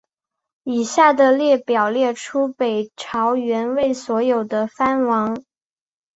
[0.63, 5.43] 以下的列表列出北朝元魏所有的藩王。